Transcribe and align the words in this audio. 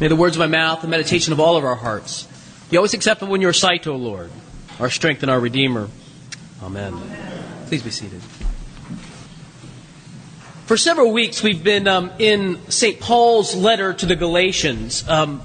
May 0.00 0.08
the 0.08 0.16
words 0.16 0.34
of 0.34 0.40
my 0.40 0.46
mouth, 0.46 0.80
the 0.80 0.88
meditation 0.88 1.34
of 1.34 1.40
all 1.40 1.58
of 1.58 1.64
our 1.64 1.74
hearts, 1.74 2.26
be 2.70 2.78
always 2.78 2.94
acceptable 2.94 3.34
in 3.34 3.42
your 3.42 3.52
sight, 3.52 3.86
O 3.86 3.96
Lord, 3.96 4.30
our 4.78 4.88
strength 4.88 5.22
and 5.22 5.30
our 5.30 5.38
Redeemer. 5.38 5.90
Amen. 6.62 6.98
Please 7.66 7.82
be 7.82 7.90
seated. 7.90 8.22
For 10.64 10.78
several 10.78 11.12
weeks, 11.12 11.42
we've 11.42 11.62
been 11.62 11.86
um, 11.86 12.12
in 12.18 12.58
St. 12.70 12.98
Paul's 12.98 13.54
letter 13.54 13.92
to 13.92 14.06
the 14.06 14.16
Galatians. 14.16 15.06
Um, 15.06 15.42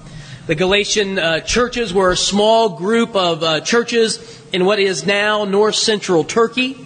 the 0.48 0.56
Galatian 0.56 1.20
uh, 1.20 1.42
churches 1.42 1.94
were 1.94 2.12
a 2.12 2.18
small 2.18 2.78
group 2.78 3.14
of 3.14 3.44
uh, 3.44 3.60
churches 3.60 4.42
in 4.54 4.64
what 4.64 4.80
is 4.80 5.06
now 5.06 5.44
north 5.44 5.76
central 5.76 6.24
Turkey. 6.24 6.78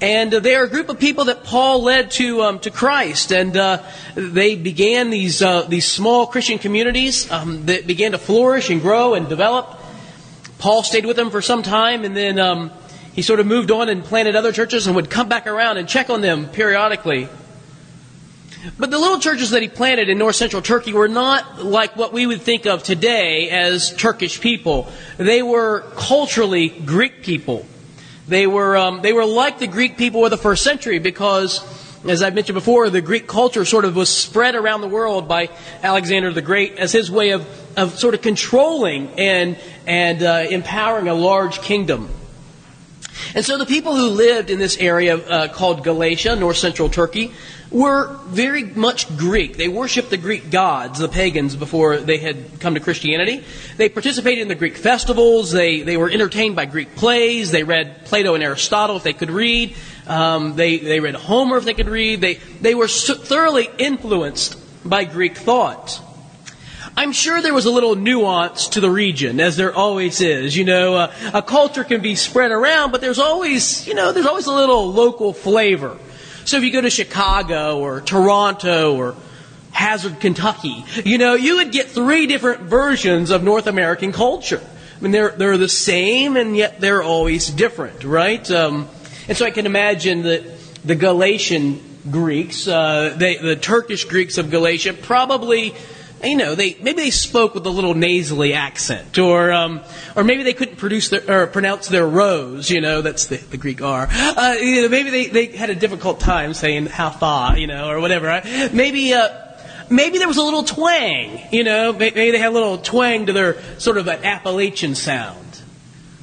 And 0.00 0.32
uh, 0.32 0.40
they 0.40 0.54
are 0.54 0.64
a 0.64 0.68
group 0.68 0.88
of 0.88 0.98
people 0.98 1.26
that 1.26 1.44
Paul 1.44 1.82
led 1.82 2.10
to 2.12 2.42
um, 2.42 2.58
to 2.60 2.70
Christ, 2.70 3.32
and 3.32 3.54
uh, 3.54 3.82
they 4.14 4.56
began 4.56 5.10
these 5.10 5.42
uh, 5.42 5.62
these 5.62 5.86
small 5.86 6.26
Christian 6.26 6.58
communities 6.58 7.30
um, 7.30 7.66
that 7.66 7.86
began 7.86 8.12
to 8.12 8.18
flourish 8.18 8.70
and 8.70 8.80
grow 8.80 9.12
and 9.12 9.28
develop. 9.28 9.78
Paul 10.58 10.82
stayed 10.82 11.04
with 11.04 11.16
them 11.16 11.30
for 11.30 11.42
some 11.42 11.62
time, 11.62 12.04
and 12.04 12.16
then 12.16 12.38
um, 12.38 12.70
he 13.12 13.20
sort 13.20 13.40
of 13.40 13.46
moved 13.46 13.70
on 13.70 13.90
and 13.90 14.02
planted 14.02 14.36
other 14.36 14.52
churches, 14.52 14.86
and 14.86 14.96
would 14.96 15.10
come 15.10 15.28
back 15.28 15.46
around 15.46 15.76
and 15.76 15.86
check 15.86 16.08
on 16.08 16.22
them 16.22 16.48
periodically. 16.48 17.28
But 18.78 18.90
the 18.90 18.98
little 18.98 19.18
churches 19.18 19.50
that 19.50 19.60
he 19.60 19.68
planted 19.68 20.08
in 20.08 20.16
north 20.16 20.36
central 20.36 20.62
Turkey 20.62 20.94
were 20.94 21.08
not 21.08 21.64
like 21.64 21.96
what 21.96 22.12
we 22.12 22.26
would 22.26 22.40
think 22.40 22.66
of 22.66 22.82
today 22.82 23.50
as 23.50 23.94
Turkish 23.96 24.40
people. 24.40 24.90
They 25.18 25.42
were 25.42 25.80
culturally 25.96 26.68
Greek 26.68 27.22
people. 27.22 27.66
They 28.30 28.46
were, 28.46 28.76
um, 28.76 29.02
they 29.02 29.12
were 29.12 29.24
like 29.24 29.58
the 29.58 29.66
Greek 29.66 29.98
people 29.98 30.24
of 30.24 30.30
the 30.30 30.36
first 30.36 30.62
century 30.62 31.00
because, 31.00 31.60
as 32.08 32.22
I've 32.22 32.32
mentioned 32.32 32.54
before, 32.54 32.88
the 32.88 33.00
Greek 33.00 33.26
culture 33.26 33.64
sort 33.64 33.84
of 33.84 33.96
was 33.96 34.08
spread 34.08 34.54
around 34.54 34.82
the 34.82 34.86
world 34.86 35.26
by 35.26 35.48
Alexander 35.82 36.32
the 36.32 36.40
Great 36.40 36.78
as 36.78 36.92
his 36.92 37.10
way 37.10 37.30
of, 37.30 37.44
of 37.76 37.98
sort 37.98 38.14
of 38.14 38.22
controlling 38.22 39.08
and, 39.18 39.58
and 39.84 40.22
uh, 40.22 40.46
empowering 40.48 41.08
a 41.08 41.14
large 41.14 41.60
kingdom. 41.60 42.08
And 43.34 43.44
so 43.44 43.58
the 43.58 43.66
people 43.66 43.94
who 43.94 44.08
lived 44.08 44.50
in 44.50 44.58
this 44.58 44.76
area 44.78 45.16
uh, 45.16 45.48
called 45.48 45.84
Galatia, 45.84 46.36
north 46.36 46.56
central 46.56 46.88
Turkey, 46.88 47.32
were 47.70 48.16
very 48.26 48.64
much 48.64 49.16
Greek. 49.16 49.56
They 49.56 49.68
worshiped 49.68 50.10
the 50.10 50.16
Greek 50.16 50.50
gods, 50.50 50.98
the 50.98 51.08
pagans, 51.08 51.54
before 51.54 51.98
they 51.98 52.18
had 52.18 52.58
come 52.58 52.74
to 52.74 52.80
Christianity. 52.80 53.44
They 53.76 53.88
participated 53.88 54.42
in 54.42 54.48
the 54.48 54.56
Greek 54.56 54.76
festivals. 54.76 55.52
They, 55.52 55.82
they 55.82 55.96
were 55.96 56.10
entertained 56.10 56.56
by 56.56 56.66
Greek 56.66 56.96
plays. 56.96 57.52
They 57.52 57.62
read 57.62 58.06
Plato 58.06 58.34
and 58.34 58.42
Aristotle 58.42 58.96
if 58.96 59.04
they 59.04 59.12
could 59.12 59.30
read. 59.30 59.76
Um, 60.08 60.56
they, 60.56 60.78
they 60.78 60.98
read 60.98 61.14
Homer 61.14 61.58
if 61.58 61.64
they 61.64 61.74
could 61.74 61.88
read. 61.88 62.20
They, 62.20 62.34
they 62.60 62.74
were 62.74 62.88
thoroughly 62.88 63.68
influenced 63.78 64.58
by 64.88 65.04
Greek 65.04 65.36
thought. 65.36 66.00
I'm 66.96 67.12
sure 67.12 67.40
there 67.40 67.54
was 67.54 67.66
a 67.66 67.70
little 67.70 67.94
nuance 67.94 68.68
to 68.68 68.80
the 68.80 68.90
region, 68.90 69.40
as 69.40 69.56
there 69.56 69.74
always 69.74 70.20
is. 70.20 70.56
You 70.56 70.64
know, 70.64 70.96
uh, 70.96 71.12
a 71.32 71.42
culture 71.42 71.84
can 71.84 72.00
be 72.00 72.14
spread 72.14 72.50
around, 72.50 72.90
but 72.90 73.00
there's 73.00 73.18
always, 73.18 73.86
you 73.86 73.94
know, 73.94 74.12
there's 74.12 74.26
always 74.26 74.46
a 74.46 74.52
little 74.52 74.92
local 74.92 75.32
flavor. 75.32 75.96
So 76.44 76.56
if 76.56 76.64
you 76.64 76.72
go 76.72 76.80
to 76.80 76.90
Chicago 76.90 77.78
or 77.78 78.00
Toronto 78.00 78.96
or 78.96 79.14
Hazard, 79.70 80.20
Kentucky, 80.20 80.84
you 81.04 81.18
know, 81.18 81.34
you 81.34 81.56
would 81.56 81.72
get 81.72 81.86
three 81.86 82.26
different 82.26 82.62
versions 82.62 83.30
of 83.30 83.42
North 83.42 83.66
American 83.66 84.12
culture. 84.12 84.60
I 84.60 85.02
mean, 85.02 85.12
they're, 85.12 85.30
they're 85.30 85.58
the 85.58 85.68
same 85.68 86.36
and 86.36 86.56
yet 86.56 86.80
they're 86.80 87.02
always 87.02 87.48
different, 87.48 88.04
right? 88.04 88.50
Um, 88.50 88.88
and 89.28 89.36
so 89.36 89.46
I 89.46 89.50
can 89.50 89.64
imagine 89.64 90.22
that 90.22 90.44
the 90.84 90.94
Galatian 90.94 91.80
Greeks, 92.10 92.66
uh, 92.66 93.14
they, 93.16 93.36
the 93.36 93.56
Turkish 93.56 94.04
Greeks 94.04 94.36
of 94.38 94.50
Galatia, 94.50 94.92
probably 94.92 95.74
you 96.22 96.36
know, 96.36 96.54
they 96.54 96.76
maybe 96.80 97.02
they 97.02 97.10
spoke 97.10 97.54
with 97.54 97.66
a 97.66 97.70
little 97.70 97.94
nasally 97.94 98.54
accent, 98.54 99.18
or 99.18 99.52
um, 99.52 99.80
or 100.16 100.24
maybe 100.24 100.42
they 100.42 100.52
couldn't 100.52 100.76
produce 100.76 101.08
their, 101.08 101.42
or 101.44 101.46
pronounce 101.46 101.88
their 101.88 102.06
rose. 102.06 102.70
You 102.70 102.80
know, 102.80 103.02
that's 103.02 103.26
the, 103.26 103.36
the 103.36 103.56
Greek 103.56 103.82
R. 103.82 104.08
Uh, 104.10 104.56
you 104.60 104.82
know, 104.82 104.88
maybe 104.88 105.10
they, 105.10 105.26
they 105.26 105.46
had 105.46 105.70
a 105.70 105.74
difficult 105.74 106.20
time 106.20 106.54
saying 106.54 106.88
far, 106.88 107.56
you 107.58 107.66
know, 107.66 107.88
or 107.88 108.00
whatever. 108.00 108.40
Maybe. 108.72 109.14
Uh, 109.14 109.46
maybe 109.90 110.18
there 110.18 110.28
was 110.28 110.36
a 110.36 110.42
little 110.42 110.62
twang, 110.62 111.40
you 111.50 111.64
know, 111.64 111.92
maybe 111.92 112.30
they 112.30 112.38
had 112.38 112.50
a 112.50 112.54
little 112.54 112.78
twang 112.78 113.26
to 113.26 113.32
their 113.32 113.60
sort 113.78 113.98
of 113.98 114.06
an 114.06 114.24
Appalachian 114.24 114.94
sound. 114.94 115.49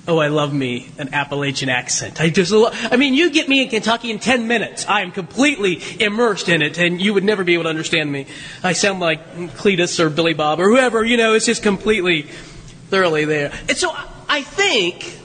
Oh, 0.08 0.20
I 0.20 0.30
love 0.30 0.54
me 0.54 0.90
an 0.98 1.14
Appalachian 1.14 1.68
accent. 1.68 2.22
I 2.22 2.30
just, 2.30 2.50
lo- 2.52 2.70
I 2.72 2.96
mean, 2.96 3.14
you 3.14 3.30
get 3.30 3.50
me 3.50 3.62
in 3.62 3.68
Kentucky 3.68 4.10
in 4.10 4.20
10 4.20 4.48
minutes. 4.48 4.86
I 4.88 5.02
am 5.02 5.12
completely 5.12 5.82
immersed 6.00 6.48
in 6.48 6.62
it, 6.62 6.78
and 6.80 7.02
you 7.02 7.14
would 7.14 7.26
never 7.26 7.44
be 7.44 7.56
able 7.56 7.64
to 7.64 7.70
understand 7.70 8.10
me. 8.10 8.26
I 8.64 8.72
sound 8.72 9.02
like 9.02 9.36
Cletus 9.58 10.00
or 10.00 10.10
Billy 10.10 10.34
Bob 10.34 10.62
or 10.62 10.70
whoever, 10.70 11.04
you 11.04 11.18
know, 11.18 11.34
it's 11.34 11.46
just 11.46 11.62
completely, 11.62 12.22
thoroughly 12.90 13.26
there. 13.26 13.52
And 13.68 13.78
so 13.78 13.94
I 14.30 14.44
think, 14.44 15.20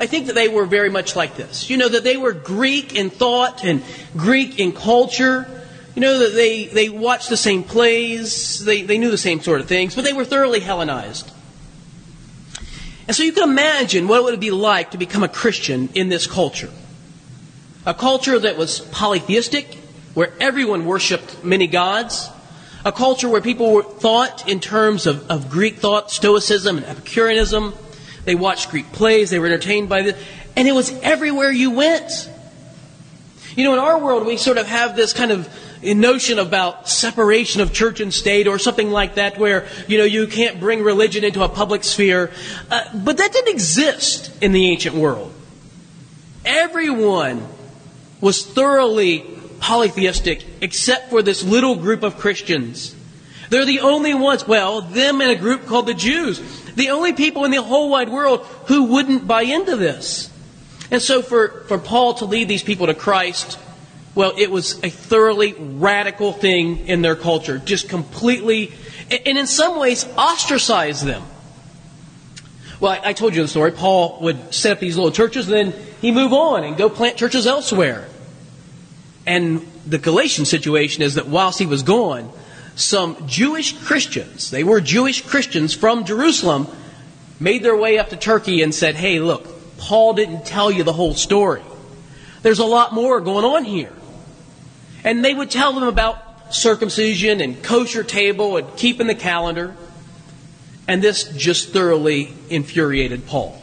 I 0.00 0.06
think 0.06 0.28
that 0.28 0.34
they 0.34 0.48
were 0.48 0.64
very 0.64 0.88
much 0.88 1.14
like 1.14 1.36
this. 1.36 1.68
You 1.68 1.76
know, 1.76 1.88
that 1.90 2.02
they 2.02 2.16
were 2.16 2.32
Greek 2.32 2.94
in 2.94 3.10
thought 3.10 3.64
and 3.64 3.82
Greek 4.16 4.58
in 4.58 4.72
culture. 4.72 5.46
You 5.94 6.00
know, 6.00 6.20
that 6.20 6.34
they, 6.34 6.66
they 6.66 6.88
watched 6.88 7.28
the 7.28 7.36
same 7.36 7.64
plays, 7.64 8.64
they, 8.64 8.80
they 8.80 8.96
knew 8.96 9.10
the 9.10 9.18
same 9.18 9.40
sort 9.40 9.60
of 9.60 9.68
things, 9.68 9.94
but 9.94 10.04
they 10.04 10.12
were 10.14 10.24
thoroughly 10.24 10.60
Hellenized. 10.60 11.32
And 13.06 13.14
so 13.14 13.22
you 13.22 13.32
can 13.32 13.48
imagine 13.48 14.08
what 14.08 14.18
it 14.18 14.24
would 14.24 14.40
be 14.40 14.50
like 14.50 14.90
to 14.90 14.98
become 14.98 15.22
a 15.22 15.28
Christian 15.28 15.88
in 15.94 16.08
this 16.08 16.26
culture. 16.26 16.70
A 17.84 17.94
culture 17.94 18.38
that 18.38 18.56
was 18.56 18.80
polytheistic, 18.80 19.74
where 20.14 20.32
everyone 20.40 20.86
worshiped 20.86 21.44
many 21.44 21.68
gods. 21.68 22.28
A 22.84 22.90
culture 22.90 23.28
where 23.28 23.40
people 23.40 23.82
thought 23.82 24.48
in 24.48 24.60
terms 24.60 25.06
of, 25.06 25.30
of 25.30 25.50
Greek 25.50 25.76
thought, 25.76 26.10
Stoicism 26.10 26.78
and 26.78 26.86
Epicureanism. 26.86 27.74
They 28.24 28.34
watched 28.34 28.70
Greek 28.70 28.90
plays, 28.92 29.30
they 29.30 29.38
were 29.38 29.46
entertained 29.46 29.88
by 29.88 30.02
this. 30.02 30.24
And 30.56 30.66
it 30.66 30.72
was 30.72 30.90
everywhere 31.00 31.50
you 31.50 31.70
went. 31.70 32.30
You 33.54 33.64
know, 33.64 33.72
in 33.72 33.78
our 33.78 33.98
world, 33.98 34.26
we 34.26 34.36
sort 34.36 34.58
of 34.58 34.66
have 34.66 34.96
this 34.96 35.12
kind 35.12 35.30
of 35.30 35.48
notion 35.82 36.38
about 36.38 36.88
separation 36.88 37.60
of 37.60 37.72
church 37.72 38.00
and 38.00 38.12
state 38.12 38.46
or 38.46 38.58
something 38.58 38.90
like 38.90 39.16
that 39.16 39.38
where, 39.38 39.66
you 39.86 39.98
know, 39.98 40.04
you 40.04 40.26
can't 40.26 40.58
bring 40.60 40.82
religion 40.82 41.24
into 41.24 41.42
a 41.42 41.48
public 41.48 41.84
sphere. 41.84 42.30
Uh, 42.70 42.84
but 42.94 43.18
that 43.18 43.32
didn't 43.32 43.52
exist 43.52 44.32
in 44.42 44.52
the 44.52 44.68
ancient 44.70 44.94
world. 44.94 45.32
Everyone 46.44 47.46
was 48.20 48.44
thoroughly 48.44 49.26
polytheistic 49.60 50.44
except 50.60 51.10
for 51.10 51.22
this 51.22 51.42
little 51.42 51.76
group 51.76 52.02
of 52.02 52.18
Christians. 52.18 52.94
They're 53.50 53.64
the 53.64 53.80
only 53.80 54.14
ones, 54.14 54.46
well, 54.46 54.80
them 54.80 55.20
and 55.20 55.30
a 55.30 55.36
group 55.36 55.66
called 55.66 55.86
the 55.86 55.94
Jews, 55.94 56.40
the 56.74 56.90
only 56.90 57.12
people 57.12 57.44
in 57.44 57.50
the 57.50 57.62
whole 57.62 57.90
wide 57.90 58.08
world 58.08 58.44
who 58.66 58.84
wouldn't 58.84 59.26
buy 59.26 59.42
into 59.42 59.76
this. 59.76 60.30
And 60.90 61.02
so 61.02 61.22
for, 61.22 61.64
for 61.68 61.78
Paul 61.78 62.14
to 62.14 62.24
lead 62.24 62.48
these 62.48 62.62
people 62.62 62.86
to 62.86 62.94
Christ, 62.94 63.58
well, 64.16 64.32
it 64.36 64.50
was 64.50 64.82
a 64.82 64.88
thoroughly 64.88 65.52
radical 65.52 66.32
thing 66.32 66.88
in 66.88 67.02
their 67.02 67.14
culture, 67.14 67.58
just 67.58 67.88
completely, 67.90 68.72
and 69.10 69.38
in 69.38 69.46
some 69.46 69.78
ways, 69.78 70.06
ostracized 70.16 71.04
them. 71.04 71.22
Well, 72.80 72.98
I 73.04 73.12
told 73.12 73.36
you 73.36 73.42
the 73.42 73.48
story. 73.48 73.72
Paul 73.72 74.18
would 74.22 74.54
set 74.54 74.72
up 74.72 74.80
these 74.80 74.96
little 74.96 75.12
churches, 75.12 75.48
and 75.50 75.72
then 75.72 75.80
he'd 76.00 76.14
move 76.14 76.32
on 76.32 76.64
and 76.64 76.78
go 76.78 76.88
plant 76.88 77.18
churches 77.18 77.46
elsewhere. 77.46 78.08
And 79.26 79.66
the 79.86 79.98
Galatian 79.98 80.46
situation 80.46 81.02
is 81.02 81.16
that 81.16 81.26
whilst 81.26 81.58
he 81.58 81.66
was 81.66 81.82
gone, 81.82 82.32
some 82.74 83.26
Jewish 83.26 83.76
Christians, 83.78 84.50
they 84.50 84.64
were 84.64 84.80
Jewish 84.80 85.20
Christians 85.20 85.74
from 85.74 86.06
Jerusalem, 86.06 86.68
made 87.38 87.62
their 87.62 87.76
way 87.76 87.98
up 87.98 88.08
to 88.10 88.16
Turkey 88.16 88.62
and 88.62 88.74
said, 88.74 88.94
hey, 88.94 89.20
look, 89.20 89.46
Paul 89.76 90.14
didn't 90.14 90.46
tell 90.46 90.70
you 90.70 90.84
the 90.84 90.92
whole 90.94 91.12
story. 91.12 91.62
There's 92.42 92.60
a 92.60 92.64
lot 92.64 92.94
more 92.94 93.20
going 93.20 93.44
on 93.44 93.64
here. 93.64 93.92
And 95.06 95.24
they 95.24 95.32
would 95.32 95.50
tell 95.50 95.72
them 95.72 95.84
about 95.84 96.54
circumcision 96.54 97.40
and 97.40 97.62
kosher 97.62 98.02
table 98.02 98.56
and 98.56 98.76
keeping 98.76 99.06
the 99.06 99.14
calendar. 99.14 99.74
And 100.88 101.00
this 101.00 101.24
just 101.36 101.70
thoroughly 101.70 102.34
infuriated 102.50 103.26
Paul. 103.26 103.60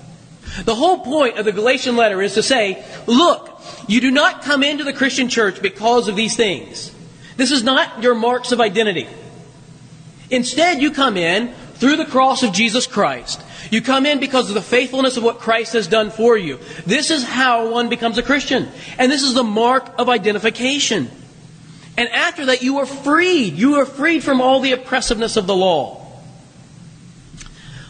The 0.66 0.76
whole 0.76 1.00
point 1.00 1.38
of 1.38 1.46
the 1.46 1.52
Galatian 1.52 1.96
letter 1.96 2.22
is 2.22 2.36
to 2.36 2.44
say, 2.44 2.84
look, 3.08 3.62
you 3.88 4.02
do 4.02 4.10
not 4.10 4.44
come 4.44 4.64
into 4.64 4.84
the 4.84 4.94
Christian 4.94 5.30
church 5.30 5.62
because 5.62 6.08
of 6.08 6.16
these 6.16 6.36
things. 6.36 6.94
This 7.38 7.52
is 7.52 7.64
not 7.64 8.02
your 8.02 8.16
marks 8.16 8.52
of 8.52 8.62
identity. 8.62 9.08
Instead, 10.30 10.82
you 10.82 10.92
come 10.92 11.18
in 11.18 11.54
through 11.76 11.98
the 11.98 12.06
cross 12.06 12.44
of 12.44 12.54
Jesus 12.54 12.88
Christ. 12.88 13.42
You 13.72 13.82
come 13.82 14.06
in 14.06 14.20
because 14.20 14.50
of 14.50 14.56
the 14.56 14.62
faithfulness 14.62 15.18
of 15.18 15.24
what 15.24 15.40
Christ 15.40 15.74
has 15.74 15.88
done 15.88 16.12
for 16.12 16.38
you. 16.38 16.60
This 16.86 17.12
is 17.12 17.24
how 17.24 17.72
one 17.72 17.90
becomes 17.90 18.18
a 18.18 18.24
Christian. 18.24 18.70
And 18.98 19.12
this 19.12 19.24
is 19.24 19.34
the 19.34 19.44
mark 19.44 19.92
of 19.98 20.10
identification. 20.10 21.10
And 21.98 22.10
after 22.10 22.48
that, 22.48 22.64
you 22.64 22.80
are 22.80 22.86
freed. 22.86 23.54
You 23.54 23.76
are 23.76 23.86
freed 23.86 24.24
from 24.24 24.42
all 24.42 24.60
the 24.60 24.72
oppressiveness 24.72 25.38
of 25.38 25.46
the 25.48 25.56
law. 25.56 26.06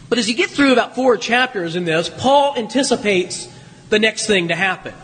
But 0.08 0.18
as 0.18 0.28
you 0.28 0.34
get 0.34 0.50
through 0.50 0.72
about 0.72 0.94
four 0.94 1.16
chapters 1.16 1.74
in 1.74 1.84
this, 1.84 2.08
Paul 2.08 2.54
anticipates 2.56 3.48
the 3.88 3.98
next 3.98 4.26
thing 4.26 4.48
to 4.48 4.54
happen. 4.54 4.94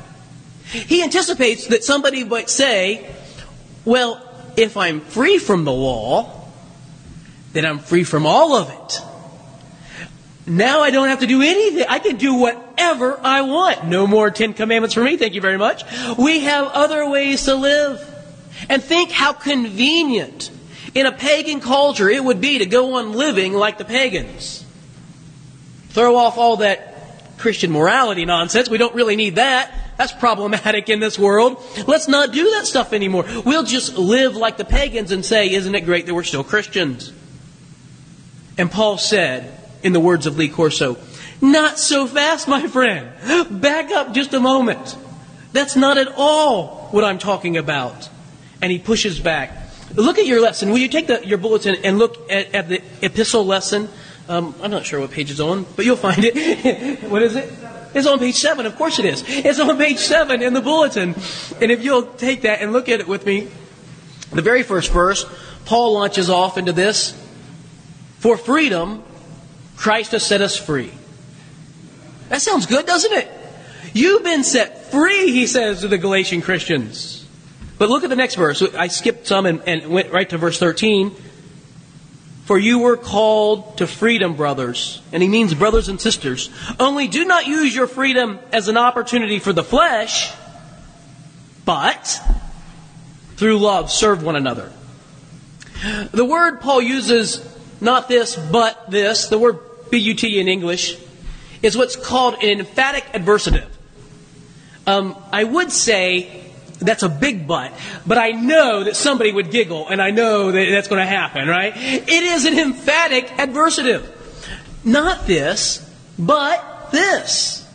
He 0.65 1.03
anticipates 1.03 1.69
that 1.69 1.83
somebody 1.83 2.25
might 2.25 2.51
say, 2.51 3.11
well, 3.85 4.23
if 4.57 4.77
I'm 4.77 5.01
free 5.01 5.39
from 5.39 5.65
the 5.65 5.73
law, 5.73 6.49
then 7.53 7.65
I'm 7.65 7.79
free 7.79 8.05
from 8.05 8.27
all 8.27 8.55
of 8.55 8.71
it. 8.71 9.01
Now 10.47 10.81
I 10.83 10.91
don't 10.91 11.09
have 11.09 11.21
to 11.21 11.27
do 11.27 11.43
anything. 11.43 11.87
I 11.89 11.99
can 11.99 12.17
do 12.17 12.35
whatever 12.35 13.19
I 13.23 13.43
want. 13.43 13.87
No 13.87 14.07
more 14.07 14.31
Ten 14.31 14.53
Commandments 14.53 14.95
for 14.95 15.03
me, 15.03 15.17
thank 15.17 15.35
you 15.35 15.41
very 15.41 15.59
much. 15.59 15.85
We 16.17 16.41
have 16.41 16.67
other 16.69 17.09
ways 17.09 17.45
to 17.45 17.55
live. 17.55 18.10
And 18.69 18.83
think 18.83 19.11
how 19.11 19.33
convenient 19.33 20.51
in 20.95 21.07
a 21.07 21.13
pagan 21.13 21.61
culture 21.61 22.09
it 22.09 22.23
would 22.23 22.41
be 22.41 22.59
to 22.59 22.67
go 22.67 22.95
on 22.95 23.13
living 23.13 23.55
like 23.55 23.79
the 23.79 23.85
pagans. 23.85 24.65
Throw 25.91 26.17
off 26.17 26.39
all 26.39 26.59
that 26.59 27.39
Christian 27.39 27.71
morality 27.71 28.25
nonsense. 28.25 28.69
We 28.69 28.79
don't 28.79 28.95
really 28.95 29.17
need 29.17 29.37
that. 29.37 29.73
That's 29.97 30.13
problematic 30.13 30.89
in 30.89 31.01
this 31.01 31.19
world. 31.19 31.63
Let's 31.87 32.09
not 32.09 32.33
do 32.33 32.51
that 32.53 32.67
stuff 32.67 32.93
anymore. 32.93 33.25
We'll 33.45 33.65
just 33.65 33.99
live 33.99 34.37
like 34.37 34.57
the 34.57 34.65
pagans 34.65 35.13
and 35.13 35.25
say, 35.25 35.51
isn't 35.53 35.75
it 35.75 35.83
great 35.83 36.07
that 36.07 36.15
we're 36.15 36.23
still 36.23 36.45
Christians? 36.45 37.13
And 38.57 38.71
Paul 38.71 38.99
said, 38.99 39.59
in 39.83 39.93
the 39.93 40.01
words 40.01 40.27
of 40.27 40.37
Lee 40.37 40.49
Corso, 40.49 40.99
not 41.41 41.79
so 41.79 42.07
fast, 42.07 42.49
my 42.49 42.67
friend. 42.67 43.11
Back 43.61 43.91
up 43.91 44.13
just 44.13 44.35
a 44.35 44.41
moment. 44.41 44.97
That's 45.53 45.77
not 45.77 45.99
at 45.99 46.09
all 46.17 46.89
what 46.91 47.05
I'm 47.05 47.19
talking 47.19 47.57
about. 47.57 48.09
And 48.63 48.71
he 48.71 48.79
pushes 48.79 49.19
back. 49.19 49.57
Look 49.95 50.19
at 50.19 50.27
your 50.27 50.41
lesson. 50.41 50.71
Will 50.71 50.79
you 50.79 50.89
take 50.89 51.07
the, 51.07 51.27
your 51.27 51.39
bulletin 51.39 51.77
and 51.85 51.99
look 51.99 52.31
at, 52.31 52.55
at 52.55 52.69
the 52.69 52.83
epistle 53.03 53.45
lesson? 53.45 53.89
Um, 54.29 54.55
I'm 54.63 54.71
not 54.71 54.87
sure 54.87 55.01
what 55.01 55.11
page 55.11 55.31
it's 55.31 55.41
on, 55.41 55.67
but 55.75 55.85
you'll 55.85 55.97
find 55.97 56.25
it. 56.25 57.03
what 57.11 57.23
is 57.23 57.35
it? 57.35 57.53
It's 57.95 58.07
on 58.07 58.19
page 58.21 58.37
seven. 58.37 58.67
Of 58.67 58.77
course 58.77 58.99
it 58.99 59.05
is. 59.05 59.25
It's 59.27 59.59
on 59.59 59.77
page 59.77 59.99
seven 59.99 60.43
in 60.43 60.55
the 60.55 60.61
bulletin. 60.61 61.15
And 61.61 61.73
if 61.73 61.83
you'll 61.83 62.05
take 62.05 62.43
that 62.43 62.63
and 62.63 62.73
look 62.73 62.89
at 62.89 63.01
it 63.01 63.09
with 63.09 63.27
me, 63.27 63.49
the 64.31 64.43
very 64.43 64.63
first 64.63 64.93
verse, 64.93 65.27
Paul 65.65 65.95
launches 65.95 66.31
off 66.31 66.57
into 66.57 66.73
this. 66.73 67.17
For 68.21 68.37
freedom, 68.37 69.03
Christ 69.77 70.13
has 70.13 70.25
set 70.25 70.41
us 70.41 70.57
free. 70.57 70.93
That 72.29 72.41
sounds 72.41 72.67
good, 72.67 72.87
doesn't 72.87 73.13
it? 73.13 73.29
You've 73.93 74.23
been 74.23 74.45
set 74.45 74.93
free, 74.93 75.33
he 75.33 75.49
says 75.49 75.81
to 75.81 75.89
the 75.89 75.99
Galatian 75.99 76.43
Christians. 76.43 77.20
But 77.81 77.89
look 77.89 78.05
at 78.05 78.11
the 78.11 78.17
next 78.17 78.35
verse. 78.35 78.61
I 78.75 78.89
skipped 78.89 79.27
some 79.27 79.47
and, 79.47 79.63
and 79.67 79.87
went 79.89 80.13
right 80.13 80.29
to 80.29 80.37
verse 80.37 80.59
13. 80.59 81.17
For 82.45 82.59
you 82.59 82.81
were 82.81 82.99
called 82.99 83.79
to 83.79 83.87
freedom, 83.87 84.37
brothers. 84.37 85.01
And 85.13 85.23
he 85.23 85.31
means 85.31 85.55
brothers 85.55 85.89
and 85.89 85.99
sisters. 85.99 86.51
Only 86.79 87.09
do 87.09 87.25
not 87.25 87.47
use 87.47 87.75
your 87.75 87.87
freedom 87.87 88.39
as 88.53 88.69
an 88.69 88.77
opportunity 88.77 89.39
for 89.39 89.55
the 89.55 89.65
flesh, 89.65 90.31
but 91.65 92.21
through 93.37 93.59
love 93.59 93.91
serve 93.91 94.23
one 94.23 94.37
another. 94.37 94.71
The 96.13 96.27
word 96.27 96.61
Paul 96.61 96.83
uses, 96.83 97.43
not 97.81 98.09
this, 98.09 98.37
but 98.37 98.91
this, 98.91 99.29
the 99.29 99.39
word 99.39 99.59
but 99.91 99.95
in 99.95 100.49
English, 100.49 100.99
is 101.63 101.79
what's 101.79 101.97
called 101.97 102.35
an 102.43 102.61
emphatic 102.61 103.05
adversative. 103.15 103.69
Um, 104.87 105.17
I 105.33 105.45
would 105.45 105.73
say 105.73 106.50
that's 106.81 107.03
a 107.03 107.09
big 107.09 107.47
but. 107.47 107.73
But 108.07 108.19
I 108.19 108.33
know 108.33 108.85
that 108.85 108.97
somebody 108.97 109.33
would 109.33 109.51
giggle, 109.51 109.89
and 109.89 110.01
I 110.01 110.11
know 110.11 110.51
that 110.51 110.71
that's 110.71 110.89
going 110.89 111.01
to 111.01 111.07
happen, 111.07 111.47
right? 111.47 111.73
It 111.77 112.09
is 112.09 112.45
an 112.47 112.59
emphatic 112.59 113.27
adversative. 113.29 114.07
Not 114.85 115.27
this, 115.27 115.87
but 116.19 116.91
this. 116.91 117.67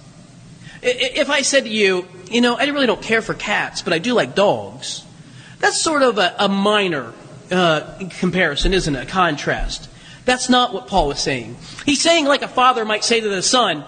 If 0.81 1.29
I 1.29 1.41
said 1.41 1.63
to 1.63 1.69
you, 1.69 2.07
you 2.29 2.41
know, 2.41 2.55
I 2.55 2.65
really 2.65 2.87
don't 2.87 3.01
care 3.01 3.21
for 3.21 3.33
cats, 3.33 3.81
but 3.81 3.93
I 3.93 3.99
do 3.99 4.13
like 4.13 4.35
dogs, 4.35 5.03
that's 5.59 5.81
sort 5.81 6.01
of 6.01 6.17
a, 6.17 6.35
a 6.39 6.47
minor 6.47 7.13
uh, 7.51 7.99
comparison, 8.19 8.73
isn't 8.73 8.95
it? 8.95 9.03
A 9.03 9.05
contrast. 9.05 9.89
That's 10.25 10.49
not 10.49 10.73
what 10.73 10.87
Paul 10.87 11.11
is 11.11 11.19
saying. 11.19 11.55
He's 11.85 12.01
saying, 12.01 12.25
like 12.25 12.41
a 12.41 12.47
father 12.47 12.83
might 12.83 13.03
say 13.03 13.21
to 13.21 13.29
the 13.29 13.43
son, 13.43 13.83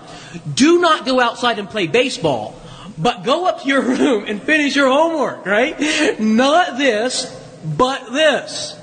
do 0.53 0.79
not 0.79 1.05
go 1.05 1.19
outside 1.19 1.57
and 1.57 1.67
play 1.67 1.87
baseball 1.87 2.59
but 2.97 3.23
go 3.23 3.45
up 3.45 3.61
to 3.61 3.67
your 3.67 3.81
room 3.81 4.25
and 4.27 4.41
finish 4.41 4.75
your 4.75 4.89
homework, 4.89 5.45
right? 5.45 6.19
Not 6.19 6.77
this, 6.77 7.25
but 7.63 8.11
this. 8.11 8.79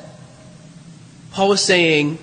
Paul 1.33 1.49
was 1.49 1.65
saying, 1.65 2.19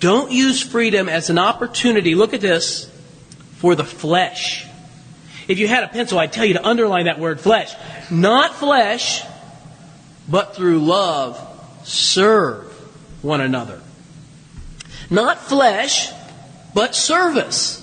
don't 0.00 0.32
use 0.32 0.62
freedom 0.62 1.08
as 1.08 1.30
an 1.30 1.38
opportunity, 1.38 2.14
look 2.14 2.34
at 2.34 2.40
this, 2.40 2.90
for 3.56 3.74
the 3.74 3.84
flesh. 3.84 4.66
If 5.46 5.58
you 5.58 5.68
had 5.68 5.84
a 5.84 5.88
pencil, 5.88 6.18
I'd 6.18 6.32
tell 6.32 6.44
you 6.44 6.54
to 6.54 6.66
underline 6.66 7.04
that 7.04 7.18
word 7.18 7.40
flesh. 7.40 7.74
Not 8.10 8.54
flesh, 8.54 9.22
but 10.28 10.56
through 10.56 10.80
love, 10.80 11.38
serve 11.84 12.66
one 13.22 13.40
another. 13.40 13.80
Not 15.10 15.38
flesh, 15.38 16.10
but 16.74 16.94
service. 16.94 17.79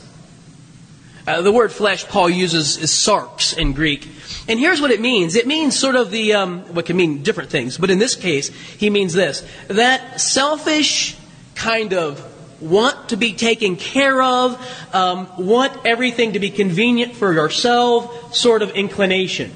Uh, 1.27 1.41
the 1.41 1.51
word 1.51 1.73
flesh 1.73 2.07
Paul 2.07 2.29
uses 2.29 2.77
is 2.77 2.89
sarx 2.89 3.57
in 3.57 3.73
Greek. 3.73 4.07
And 4.47 4.57
here's 4.57 4.79
what 4.79 4.91
it 4.91 5.01
means. 5.01 5.35
It 5.35 5.45
means 5.45 5.77
sort 5.77 5.97
of 5.97 6.09
the, 6.09 6.33
um, 6.33 6.61
what 6.73 6.85
can 6.85 6.95
mean 6.95 7.21
different 7.21 7.49
things, 7.49 7.77
but 7.77 7.89
in 7.89 7.99
this 7.99 8.15
case, 8.15 8.47
he 8.47 8.89
means 8.89 9.13
this. 9.13 9.45
That 9.67 10.21
selfish 10.21 11.17
kind 11.53 11.93
of 11.93 12.23
want 12.61 13.09
to 13.09 13.17
be 13.17 13.33
taken 13.33 13.75
care 13.75 14.21
of, 14.21 14.95
um, 14.95 15.27
want 15.37 15.85
everything 15.85 16.33
to 16.33 16.39
be 16.39 16.49
convenient 16.49 17.13
for 17.13 17.33
yourself 17.33 18.33
sort 18.33 18.61
of 18.61 18.71
inclination. 18.71 19.51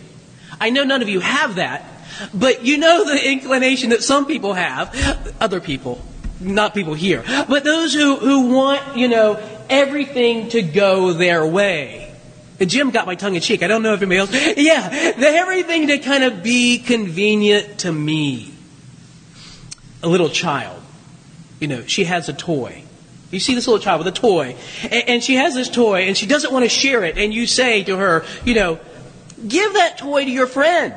I 0.59 0.71
know 0.71 0.83
none 0.83 1.01
of 1.01 1.07
you 1.07 1.21
have 1.21 1.56
that, 1.56 1.85
but 2.33 2.65
you 2.65 2.77
know 2.77 3.06
the 3.06 3.31
inclination 3.31 3.91
that 3.91 4.03
some 4.03 4.25
people 4.25 4.53
have, 4.53 4.94
other 5.39 5.62
people, 5.62 6.01
not 6.41 6.74
people 6.74 6.94
here, 6.94 7.24
but 7.47 7.63
those 7.63 7.94
who, 7.94 8.17
who 8.17 8.53
want, 8.53 8.97
you 8.97 9.07
know, 9.07 9.39
everything 9.71 10.50
to 10.50 10.62
go 10.62 11.13
their 11.13 11.45
way. 11.45 12.13
Jim 12.59 12.91
got 12.91 13.07
my 13.07 13.15
tongue 13.15 13.35
in 13.35 13.41
cheek. 13.41 13.63
I 13.63 13.68
don't 13.68 13.81
know 13.81 13.94
if 13.94 14.01
anybody 14.01 14.19
else. 14.19 14.31
Yeah, 14.57 15.13
the 15.13 15.27
everything 15.27 15.88
to 15.88 15.97
kind 15.97 16.23
of 16.23 16.44
be 16.44 16.77
convenient 16.77 17.79
to 17.79 17.91
me. 17.91 18.53
A 20.03 20.07
little 20.07 20.29
child, 20.29 20.81
you 21.59 21.68
know, 21.68 21.83
she 21.85 22.03
has 22.03 22.29
a 22.29 22.33
toy. 22.33 22.83
You 23.31 23.39
see 23.39 23.56
this 23.56 23.68
little 23.68 23.81
child 23.81 24.00
with 24.00 24.07
a 24.07 24.19
toy, 24.19 24.56
and, 24.83 24.94
and 25.07 25.23
she 25.23 25.35
has 25.35 25.56
this 25.56 25.69
toy, 25.69 26.01
and 26.03 26.17
she 26.17 26.25
doesn't 26.25 26.51
want 26.51 26.65
to 26.65 26.69
share 26.69 27.03
it, 27.03 27.17
and 27.17 27.33
you 27.33 27.47
say 27.47 27.83
to 27.83 27.97
her, 27.97 28.25
you 28.44 28.53
know, 28.53 28.79
give 29.47 29.74
that 29.74 29.97
toy 29.97 30.25
to 30.25 30.31
your 30.31 30.47
friend. 30.47 30.94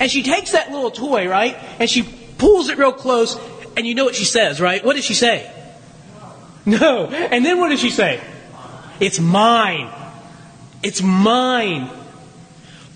And 0.00 0.10
she 0.10 0.22
takes 0.22 0.52
that 0.52 0.70
little 0.70 0.90
toy, 0.90 1.28
right, 1.28 1.56
and 1.78 1.90
she 1.90 2.02
pulls 2.38 2.68
it 2.68 2.78
real 2.78 2.92
close, 2.92 3.38
and 3.76 3.86
you 3.86 3.94
know 3.94 4.04
what 4.04 4.14
she 4.14 4.24
says, 4.24 4.60
right? 4.60 4.84
What 4.84 4.96
does 4.96 5.04
she 5.04 5.14
say? 5.14 5.52
No. 6.80 7.06
And 7.06 7.46
then 7.46 7.58
what 7.58 7.70
does 7.70 7.80
she 7.80 7.88
say? 7.88 8.20
It's 9.00 9.18
mine. 9.18 9.90
It's 10.82 11.00
mine. 11.00 11.88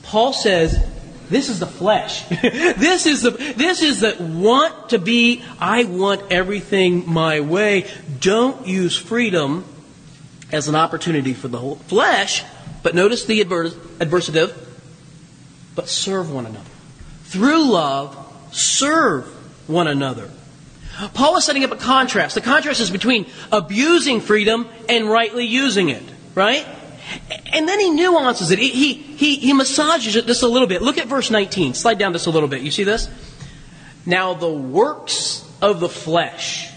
Paul 0.02 0.34
says, 0.34 0.76
this 1.30 1.48
is 1.48 1.58
the 1.58 1.66
flesh. 1.66 2.28
this 2.28 3.06
is 3.06 3.22
the 3.22 3.30
this 3.30 3.80
is 3.80 4.00
the 4.00 4.16
want 4.20 4.90
to 4.90 4.98
be 4.98 5.42
I 5.58 5.84
want 5.84 6.30
everything 6.30 7.10
my 7.10 7.40
way. 7.40 7.90
Don't 8.20 8.66
use 8.66 8.94
freedom 8.94 9.64
as 10.52 10.68
an 10.68 10.74
opportunity 10.74 11.32
for 11.32 11.48
the 11.48 11.56
whole 11.56 11.76
flesh, 11.76 12.44
but 12.82 12.94
notice 12.94 13.24
the 13.24 13.42
adversative, 13.42 14.54
but 15.74 15.88
serve 15.88 16.30
one 16.30 16.44
another. 16.44 16.70
Through 17.24 17.70
love, 17.70 18.14
serve 18.52 19.24
one 19.66 19.88
another. 19.88 20.28
Paul 21.08 21.36
is 21.36 21.44
setting 21.44 21.64
up 21.64 21.72
a 21.72 21.76
contrast. 21.76 22.34
The 22.34 22.40
contrast 22.40 22.80
is 22.80 22.90
between 22.90 23.26
abusing 23.50 24.20
freedom 24.20 24.68
and 24.88 25.08
rightly 25.08 25.44
using 25.44 25.88
it, 25.88 26.02
right? 26.34 26.66
And 27.52 27.68
then 27.68 27.80
he 27.80 27.90
nuances 27.90 28.50
it. 28.50 28.58
He, 28.58 28.70
he, 28.70 28.94
he, 28.94 29.36
he 29.36 29.52
massages 29.52 30.16
it 30.16 30.26
just 30.26 30.42
a 30.42 30.48
little 30.48 30.68
bit. 30.68 30.82
Look 30.82 30.98
at 30.98 31.08
verse 31.08 31.30
19. 31.30 31.74
Slide 31.74 31.98
down 31.98 32.12
just 32.12 32.26
a 32.26 32.30
little 32.30 32.48
bit. 32.48 32.62
You 32.62 32.70
see 32.70 32.84
this? 32.84 33.10
Now 34.06 34.34
the 34.34 34.50
works 34.50 35.48
of 35.60 35.80
the 35.80 35.88
flesh. 35.88 36.70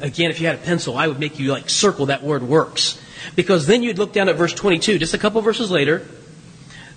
Again, 0.00 0.30
if 0.30 0.40
you 0.40 0.46
had 0.46 0.56
a 0.56 0.62
pencil, 0.62 0.96
I 0.96 1.06
would 1.06 1.18
make 1.18 1.38
you 1.38 1.50
like 1.50 1.68
circle 1.70 2.06
that 2.06 2.22
word 2.22 2.42
works. 2.42 3.00
Because 3.34 3.66
then 3.66 3.82
you'd 3.82 3.98
look 3.98 4.12
down 4.12 4.28
at 4.28 4.36
verse 4.36 4.52
22, 4.52 4.98
just 4.98 5.14
a 5.14 5.18
couple 5.18 5.40
verses 5.40 5.70
later. 5.70 6.06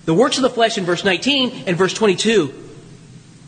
The 0.04 0.14
works 0.14 0.36
of 0.38 0.42
the 0.42 0.50
flesh 0.50 0.78
in 0.78 0.84
verse 0.84 1.04
19 1.04 1.64
and 1.66 1.76
verse 1.76 1.94
22. 1.94 2.52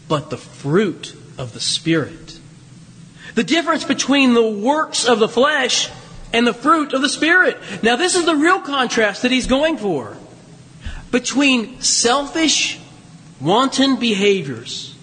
But 0.09 0.31
the 0.31 0.37
fruit 0.37 1.15
of 1.39 1.53
the 1.53 1.61
Spirit 1.61 2.22
the 3.35 3.45
difference 3.45 3.85
between 3.85 4.35
the 4.35 4.49
works 4.49 5.07
of 5.07 5.19
the 5.19 5.29
flesh 5.29 5.91
and 6.33 6.47
the 6.47 6.55
fruit 6.55 6.93
of 6.93 7.03
the 7.03 7.09
Spirit. 7.09 7.59
Now, 7.83 7.97
this 7.97 8.15
is 8.15 8.25
the 8.25 8.37
real 8.37 8.61
contrast 8.61 9.23
that 9.23 9.31
he's 9.31 9.47
going 9.47 9.77
for 9.77 10.17
between 11.11 11.81
selfish, 11.81 12.81
wanton 13.41 13.97
behaviors, 13.97 14.95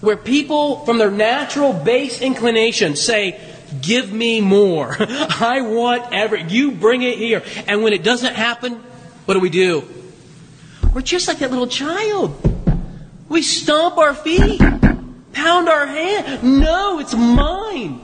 where 0.00 0.16
people, 0.16 0.84
from 0.84 0.98
their 0.98 1.10
natural 1.10 1.72
base 1.72 2.20
inclination, 2.20 2.96
say, 2.96 3.40
Give 3.82 4.12
me 4.12 4.40
more. 4.40 4.96
I 5.00 5.60
want 5.60 6.12
every. 6.12 6.42
You 6.42 6.72
bring 6.72 7.02
it 7.02 7.18
here. 7.18 7.44
And 7.68 7.84
when 7.84 7.92
it 7.92 8.02
doesn't 8.02 8.34
happen, 8.34 8.74
what 9.26 9.34
do 9.34 9.40
we 9.40 9.50
do? 9.50 9.88
We're 10.92 11.02
just 11.02 11.28
like 11.28 11.38
that 11.38 11.50
little 11.50 11.68
child. 11.68 12.36
We 13.28 13.42
stomp 13.42 13.96
our 13.96 14.12
feet. 14.12 14.60
Pound 15.32 15.68
our 15.68 15.86
hand. 15.86 16.60
No, 16.60 16.98
it's 16.98 17.14
mine. 17.14 18.00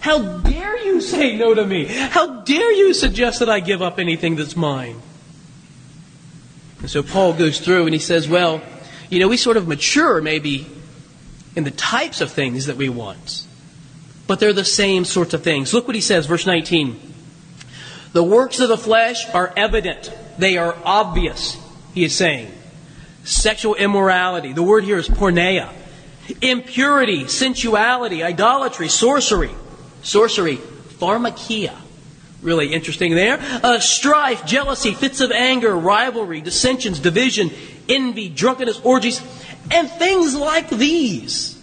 How 0.00 0.38
dare 0.38 0.78
you 0.84 1.00
say 1.00 1.36
no 1.36 1.54
to 1.54 1.66
me? 1.66 1.84
How 1.86 2.40
dare 2.42 2.72
you 2.72 2.94
suggest 2.94 3.40
that 3.40 3.50
I 3.50 3.60
give 3.60 3.82
up 3.82 3.98
anything 3.98 4.36
that's 4.36 4.56
mine? 4.56 5.00
And 6.80 6.90
so 6.90 7.02
Paul 7.02 7.32
goes 7.32 7.58
through 7.60 7.86
and 7.86 7.92
he 7.92 7.98
says, 7.98 8.28
well, 8.28 8.62
you 9.10 9.18
know, 9.20 9.28
we 9.28 9.36
sort 9.36 9.56
of 9.56 9.66
mature 9.66 10.20
maybe 10.20 10.66
in 11.56 11.64
the 11.64 11.70
types 11.70 12.20
of 12.20 12.30
things 12.30 12.66
that 12.66 12.76
we 12.76 12.88
want, 12.88 13.44
but 14.26 14.38
they're 14.38 14.52
the 14.52 14.64
same 14.64 15.04
sorts 15.04 15.34
of 15.34 15.42
things. 15.42 15.74
Look 15.74 15.88
what 15.88 15.96
he 15.96 16.00
says, 16.00 16.26
verse 16.26 16.46
19. 16.46 17.00
The 18.12 18.22
works 18.22 18.60
of 18.60 18.68
the 18.68 18.78
flesh 18.78 19.28
are 19.34 19.52
evident, 19.56 20.12
they 20.38 20.56
are 20.56 20.76
obvious, 20.84 21.56
he 21.94 22.04
is 22.04 22.14
saying. 22.14 22.52
Sexual 23.24 23.74
immorality, 23.74 24.52
the 24.52 24.62
word 24.62 24.84
here 24.84 24.98
is 24.98 25.08
porneia. 25.08 25.70
Impurity, 26.40 27.26
sensuality, 27.26 28.22
idolatry, 28.22 28.88
sorcery, 28.88 29.50
sorcery, 30.02 30.56
pharmakia, 30.56 31.74
really 32.42 32.72
interesting 32.72 33.14
there. 33.14 33.38
Uh, 33.40 33.78
strife, 33.80 34.44
jealousy, 34.44 34.92
fits 34.94 35.20
of 35.20 35.30
anger, 35.32 35.76
rivalry, 35.76 36.40
dissensions, 36.40 37.00
division, 37.00 37.50
envy, 37.88 38.28
drunkenness, 38.28 38.80
orgies, 38.80 39.20
and 39.70 39.90
things 39.90 40.34
like 40.34 40.68
these. 40.68 41.58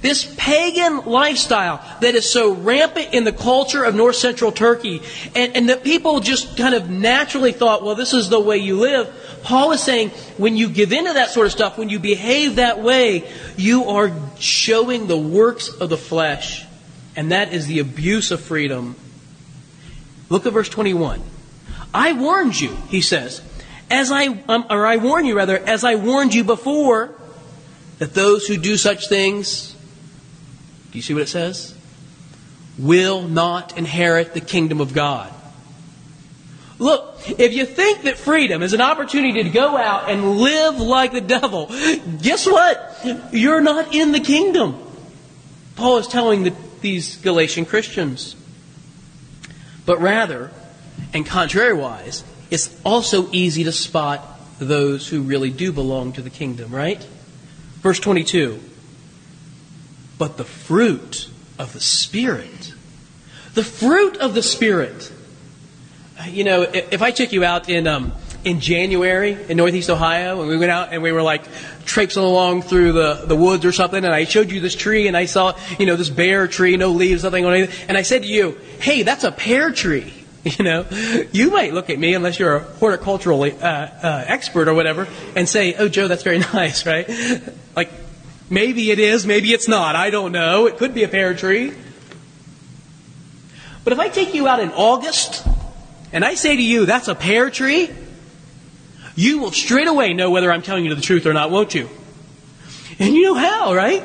This 0.00 0.34
pagan 0.36 1.04
lifestyle 1.06 1.80
that 2.00 2.16
is 2.16 2.28
so 2.28 2.54
rampant 2.54 3.14
in 3.14 3.22
the 3.22 3.32
culture 3.32 3.84
of 3.84 3.94
north 3.94 4.16
central 4.16 4.50
Turkey, 4.50 5.00
and, 5.36 5.54
and 5.56 5.68
that 5.68 5.84
people 5.84 6.18
just 6.18 6.56
kind 6.56 6.74
of 6.74 6.90
naturally 6.90 7.52
thought, 7.52 7.84
well, 7.84 7.94
this 7.94 8.12
is 8.12 8.28
the 8.28 8.40
way 8.40 8.56
you 8.56 8.80
live. 8.80 9.14
Paul 9.42 9.72
is 9.72 9.82
saying 9.82 10.10
when 10.38 10.56
you 10.56 10.68
give 10.68 10.92
into 10.92 11.12
that 11.14 11.30
sort 11.30 11.46
of 11.46 11.52
stuff, 11.52 11.78
when 11.78 11.88
you 11.88 11.98
behave 11.98 12.56
that 12.56 12.80
way, 12.80 13.30
you 13.56 13.84
are 13.84 14.12
showing 14.38 15.06
the 15.06 15.16
works 15.16 15.68
of 15.68 15.88
the 15.88 15.96
flesh. 15.96 16.64
And 17.16 17.32
that 17.32 17.52
is 17.52 17.66
the 17.66 17.80
abuse 17.80 18.30
of 18.30 18.40
freedom 18.40 18.96
Look 20.32 20.46
at 20.46 20.54
verse 20.54 20.70
21. 20.70 21.20
I 21.92 22.14
warned 22.14 22.58
you, 22.58 22.74
he 22.88 23.02
says, 23.02 23.42
as 23.90 24.10
I, 24.10 24.28
um, 24.48 24.64
or 24.70 24.86
I 24.86 24.96
warn 24.96 25.26
you 25.26 25.36
rather, 25.36 25.58
as 25.58 25.84
I 25.84 25.96
warned 25.96 26.32
you 26.32 26.42
before, 26.42 27.14
that 27.98 28.14
those 28.14 28.46
who 28.46 28.56
do 28.56 28.78
such 28.78 29.10
things, 29.10 29.76
do 30.90 30.96
you 30.96 31.02
see 31.02 31.12
what 31.12 31.22
it 31.22 31.28
says? 31.28 31.76
Will 32.78 33.20
not 33.20 33.76
inherit 33.76 34.32
the 34.32 34.40
kingdom 34.40 34.80
of 34.80 34.94
God. 34.94 35.30
Look, 36.82 37.16
if 37.38 37.52
you 37.52 37.64
think 37.64 38.02
that 38.02 38.18
freedom 38.18 38.62
is 38.62 38.72
an 38.72 38.80
opportunity 38.80 39.42
to 39.44 39.50
go 39.50 39.76
out 39.76 40.10
and 40.10 40.38
live 40.38 40.80
like 40.80 41.12
the 41.12 41.20
devil, 41.20 41.66
guess 42.20 42.46
what? 42.46 43.30
You're 43.32 43.60
not 43.60 43.94
in 43.94 44.12
the 44.12 44.20
kingdom. 44.20 44.78
Paul 45.76 45.98
is 45.98 46.08
telling 46.08 46.42
the, 46.42 46.54
these 46.80 47.16
Galatian 47.16 47.66
Christians 47.66 48.36
but 49.84 50.00
rather, 50.00 50.50
and 51.12 51.26
contrariwise, 51.26 52.22
it's 52.50 52.74
also 52.84 53.30
easy 53.32 53.64
to 53.64 53.72
spot 53.72 54.22
those 54.58 55.08
who 55.08 55.22
really 55.22 55.50
do 55.50 55.72
belong 55.72 56.12
to 56.12 56.22
the 56.22 56.30
kingdom, 56.30 56.74
right? 56.74 57.02
Verse 57.80 57.98
22 57.98 58.60
But 60.18 60.36
the 60.36 60.44
fruit 60.44 61.28
of 61.58 61.72
the 61.72 61.80
Spirit, 61.80 62.74
the 63.54 63.64
fruit 63.64 64.16
of 64.18 64.34
the 64.34 64.42
Spirit. 64.42 65.12
You 66.28 66.44
know, 66.44 66.62
if 66.62 67.02
I 67.02 67.10
took 67.10 67.32
you 67.32 67.44
out 67.44 67.68
in, 67.68 67.86
um, 67.86 68.12
in 68.44 68.60
January 68.60 69.36
in 69.48 69.56
Northeast 69.56 69.90
Ohio, 69.90 70.40
and 70.40 70.48
we 70.48 70.56
went 70.56 70.70
out 70.70 70.92
and 70.92 71.02
we 71.02 71.12
were 71.12 71.22
like 71.22 71.42
traipsing 71.84 72.22
along 72.22 72.62
through 72.62 72.92
the, 72.92 73.24
the 73.26 73.36
woods 73.36 73.64
or 73.64 73.72
something, 73.72 74.04
and 74.04 74.12
I 74.12 74.24
showed 74.24 74.50
you 74.50 74.60
this 74.60 74.74
tree, 74.74 75.08
and 75.08 75.16
I 75.16 75.26
saw, 75.26 75.56
you 75.78 75.86
know, 75.86 75.96
this 75.96 76.10
bare 76.10 76.48
tree, 76.48 76.76
no 76.76 76.90
leaves, 76.90 77.24
nothing 77.24 77.44
on 77.44 77.54
it, 77.54 77.70
and 77.88 77.96
I 77.96 78.02
said 78.02 78.22
to 78.22 78.28
you, 78.28 78.58
hey, 78.80 79.02
that's 79.02 79.24
a 79.24 79.32
pear 79.32 79.70
tree. 79.70 80.12
You 80.44 80.64
know, 80.64 80.84
you 81.30 81.52
might 81.52 81.72
look 81.72 81.88
at 81.88 82.00
me, 82.00 82.14
unless 82.14 82.36
you're 82.36 82.56
a 82.56 82.60
horticultural 82.64 83.44
uh, 83.44 83.46
uh, 83.46 84.24
expert 84.26 84.66
or 84.66 84.74
whatever, 84.74 85.06
and 85.36 85.48
say, 85.48 85.74
oh, 85.74 85.88
Joe, 85.88 86.08
that's 86.08 86.24
very 86.24 86.38
nice, 86.52 86.84
right? 86.84 87.08
like, 87.76 87.92
maybe 88.50 88.90
it 88.90 88.98
is, 88.98 89.24
maybe 89.24 89.52
it's 89.52 89.68
not. 89.68 89.94
I 89.94 90.10
don't 90.10 90.32
know. 90.32 90.66
It 90.66 90.78
could 90.78 90.94
be 90.94 91.04
a 91.04 91.08
pear 91.08 91.34
tree. 91.34 91.72
But 93.84 93.92
if 93.92 94.00
I 94.00 94.08
take 94.08 94.34
you 94.34 94.48
out 94.48 94.58
in 94.58 94.70
August, 94.70 95.46
and 96.12 96.24
I 96.24 96.34
say 96.34 96.56
to 96.56 96.62
you, 96.62 96.86
that's 96.86 97.08
a 97.08 97.14
pear 97.14 97.50
tree, 97.50 97.90
you 99.14 99.38
will 99.38 99.52
straight 99.52 99.88
away 99.88 100.14
know 100.14 100.30
whether 100.30 100.50
I'm 100.50 100.62
telling 100.62 100.84
you 100.84 100.94
the 100.94 101.00
truth 101.00 101.26
or 101.26 101.32
not, 101.32 101.50
won't 101.50 101.74
you? 101.74 101.88
And 102.98 103.14
you 103.14 103.22
know 103.22 103.34
how, 103.34 103.74
right? 103.74 104.02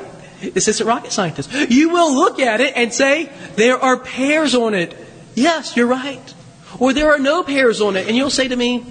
Assistant 0.54 0.86
rocket 0.88 1.12
scientist. 1.12 1.52
You 1.70 1.90
will 1.90 2.14
look 2.14 2.40
at 2.40 2.60
it 2.60 2.76
and 2.76 2.92
say, 2.92 3.30
there 3.56 3.78
are 3.78 3.96
pears 3.96 4.54
on 4.54 4.74
it. 4.74 4.96
Yes, 5.34 5.76
you're 5.76 5.86
right. 5.86 6.34
Or 6.78 6.92
there 6.92 7.12
are 7.12 7.18
no 7.18 7.42
pears 7.42 7.80
on 7.80 7.96
it. 7.96 8.06
And 8.06 8.16
you'll 8.16 8.30
say 8.30 8.48
to 8.48 8.56
me, 8.56 8.84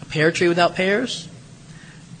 a 0.00 0.04
pear 0.06 0.32
tree 0.32 0.48
without 0.48 0.74
pears? 0.74 1.28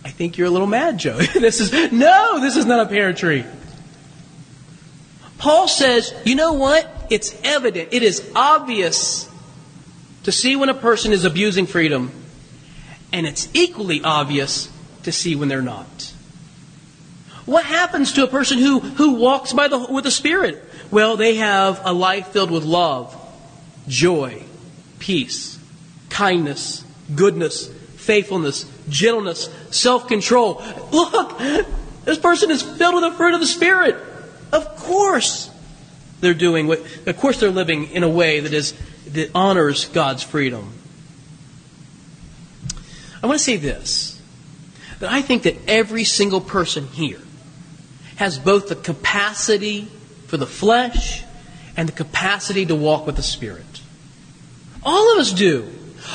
I 0.04 0.10
think 0.10 0.38
you're 0.38 0.46
a 0.46 0.50
little 0.50 0.66
mad, 0.66 0.98
Joe. 0.98 1.16
this 1.34 1.60
is, 1.60 1.92
no, 1.92 2.40
this 2.40 2.56
is 2.56 2.66
not 2.66 2.86
a 2.86 2.88
pear 2.88 3.12
tree. 3.12 3.44
Paul 5.38 5.68
says, 5.68 6.12
you 6.24 6.34
know 6.34 6.54
what? 6.54 7.06
It's 7.10 7.34
evident. 7.44 7.90
It 7.92 8.02
is 8.02 8.30
obvious 8.34 9.27
to 10.24 10.32
see 10.32 10.56
when 10.56 10.68
a 10.68 10.74
person 10.74 11.12
is 11.12 11.24
abusing 11.24 11.66
freedom 11.66 12.10
and 13.12 13.26
it's 13.26 13.48
equally 13.54 14.02
obvious 14.02 14.70
to 15.04 15.12
see 15.12 15.34
when 15.34 15.48
they're 15.48 15.62
not. 15.62 16.12
What 17.46 17.64
happens 17.64 18.12
to 18.12 18.24
a 18.24 18.26
person 18.26 18.58
who, 18.58 18.80
who 18.80 19.14
walks 19.14 19.54
by 19.54 19.68
the, 19.68 19.78
with 19.78 20.04
the 20.04 20.10
Spirit? 20.10 20.62
Well, 20.90 21.16
they 21.16 21.36
have 21.36 21.80
a 21.84 21.92
life 21.92 22.28
filled 22.28 22.50
with 22.50 22.64
love, 22.64 23.16
joy, 23.88 24.42
peace, 24.98 25.58
kindness, 26.10 26.84
goodness, 27.14 27.68
faithfulness, 27.96 28.66
gentleness, 28.88 29.48
self 29.70 30.08
control. 30.08 30.62
Look, 30.92 31.38
this 32.04 32.18
person 32.18 32.50
is 32.50 32.62
filled 32.62 32.96
with 32.96 33.04
the 33.04 33.12
fruit 33.12 33.34
of 33.34 33.40
the 33.40 33.46
Spirit. 33.46 33.96
Of 34.52 34.76
course, 34.76 35.50
they're 36.20 36.34
doing 36.34 36.66
what, 36.66 36.80
of 37.06 37.16
course, 37.16 37.40
they're 37.40 37.50
living 37.50 37.90
in 37.92 38.02
a 38.02 38.08
way 38.08 38.40
that 38.40 38.52
is, 38.52 38.74
that 39.14 39.30
honors 39.34 39.86
God's 39.86 40.22
freedom. 40.22 40.72
I 43.22 43.26
want 43.26 43.38
to 43.38 43.44
say 43.44 43.56
this 43.56 44.20
that 45.00 45.12
I 45.12 45.22
think 45.22 45.44
that 45.44 45.56
every 45.68 46.04
single 46.04 46.40
person 46.40 46.88
here 46.88 47.20
has 48.16 48.38
both 48.38 48.68
the 48.68 48.74
capacity 48.74 49.86
for 50.26 50.36
the 50.36 50.46
flesh 50.46 51.22
and 51.76 51.88
the 51.88 51.92
capacity 51.92 52.66
to 52.66 52.74
walk 52.74 53.06
with 53.06 53.14
the 53.14 53.22
Spirit. 53.22 53.64
All 54.84 55.12
of 55.12 55.20
us 55.20 55.32
do. 55.32 55.68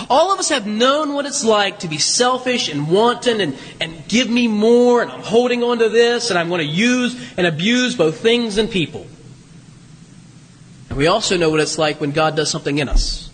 All 0.09 0.33
of 0.33 0.39
us 0.39 0.49
have 0.49 0.65
known 0.65 1.13
what 1.13 1.25
it's 1.25 1.45
like 1.45 1.79
to 1.79 1.87
be 1.87 1.97
selfish 1.97 2.67
and 2.67 2.89
wanton 2.89 3.39
and, 3.41 3.57
and 3.79 4.07
give 4.07 4.29
me 4.29 4.47
more 4.47 5.01
and 5.01 5.11
I'm 5.11 5.21
holding 5.21 5.63
on 5.63 5.79
to 5.79 5.89
this 5.89 6.29
and 6.29 6.39
I'm 6.39 6.49
going 6.49 6.65
to 6.65 6.73
use 6.73 7.33
and 7.37 7.45
abuse 7.45 7.95
both 7.95 8.19
things 8.19 8.57
and 8.57 8.69
people. 8.69 9.05
And 10.93 10.99
we 10.99 11.07
also 11.07 11.37
know 11.37 11.49
what 11.49 11.59
it's 11.59 11.79
like 11.79 11.99
when 11.99 12.11
God 12.11 12.35
does 12.35 12.51
something 12.51 12.77
in 12.77 12.87
us 12.87 13.31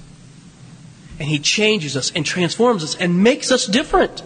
and 1.20 1.28
He 1.28 1.40
changes 1.40 1.98
us 1.98 2.10
and 2.16 2.26
transforms 2.26 2.86
us 2.86 2.96
and 2.96 3.22
makes 3.22 3.52
us 3.52 3.66
different. 3.66 4.24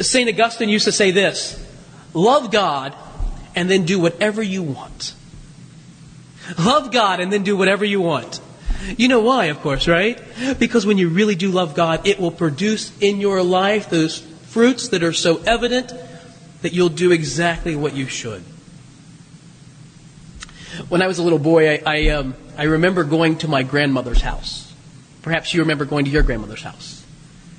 St. 0.00 0.28
Augustine 0.28 0.68
used 0.68 0.86
to 0.86 0.90
say 0.90 1.12
this 1.12 1.56
love 2.12 2.50
God 2.50 2.96
and 3.54 3.70
then 3.70 3.84
do 3.84 4.00
whatever 4.00 4.42
you 4.42 4.64
want. 4.64 5.14
Love 6.58 6.90
God 6.90 7.20
and 7.20 7.32
then 7.32 7.44
do 7.44 7.56
whatever 7.56 7.84
you 7.84 8.00
want. 8.00 8.40
You 8.96 9.06
know 9.06 9.20
why, 9.20 9.44
of 9.44 9.60
course, 9.60 9.86
right? 9.86 10.20
Because 10.58 10.84
when 10.84 10.98
you 10.98 11.10
really 11.10 11.36
do 11.36 11.52
love 11.52 11.76
God, 11.76 12.08
it 12.08 12.18
will 12.18 12.32
produce 12.32 12.90
in 12.98 13.20
your 13.20 13.40
life 13.44 13.88
those 13.88 14.18
fruits 14.18 14.88
that 14.88 15.04
are 15.04 15.12
so 15.12 15.40
evident 15.46 15.92
that 16.62 16.72
you'll 16.72 16.88
do 16.88 17.12
exactly 17.12 17.76
what 17.76 17.94
you 17.94 18.08
should. 18.08 18.42
When 20.88 21.02
I 21.02 21.06
was 21.06 21.18
a 21.18 21.22
little 21.22 21.38
boy, 21.38 21.74
I, 21.74 21.82
I, 21.84 22.08
um, 22.10 22.34
I 22.56 22.64
remember 22.64 23.04
going 23.04 23.38
to 23.38 23.48
my 23.48 23.62
grandmother's 23.62 24.20
house. 24.20 24.72
Perhaps 25.22 25.54
you 25.54 25.60
remember 25.60 25.84
going 25.84 26.04
to 26.04 26.10
your 26.10 26.22
grandmother's 26.22 26.62
house. 26.62 27.04